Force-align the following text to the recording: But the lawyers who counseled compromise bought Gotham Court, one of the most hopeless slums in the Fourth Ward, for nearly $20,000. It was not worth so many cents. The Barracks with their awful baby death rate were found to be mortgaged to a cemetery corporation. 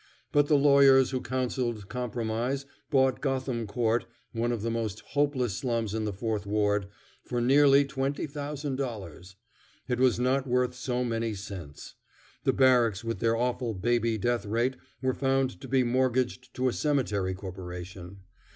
But 0.31 0.47
the 0.47 0.57
lawyers 0.57 1.11
who 1.11 1.21
counseled 1.21 1.87
compromise 1.87 2.65
bought 2.89 3.21
Gotham 3.21 3.67
Court, 3.67 4.07
one 4.31 4.51
of 4.51 4.63
the 4.63 4.71
most 4.71 5.01
hopeless 5.11 5.57
slums 5.57 5.93
in 5.93 6.05
the 6.05 6.11
Fourth 6.11 6.47
Ward, 6.47 6.87
for 7.23 7.39
nearly 7.39 7.85
$20,000. 7.85 9.35
It 9.87 9.99
was 9.99 10.19
not 10.19 10.47
worth 10.47 10.73
so 10.73 11.03
many 11.03 11.35
cents. 11.35 11.93
The 12.45 12.51
Barracks 12.53 13.03
with 13.03 13.19
their 13.19 13.37
awful 13.37 13.75
baby 13.75 14.17
death 14.17 14.47
rate 14.47 14.75
were 15.03 15.13
found 15.13 15.61
to 15.61 15.67
be 15.67 15.83
mortgaged 15.83 16.51
to 16.55 16.67
a 16.67 16.73
cemetery 16.73 17.35
corporation. 17.35 18.21